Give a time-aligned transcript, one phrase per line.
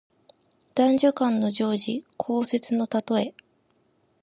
[0.73, 3.35] 男女間の情事、交接のたとえ。